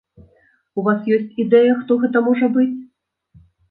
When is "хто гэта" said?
1.85-2.27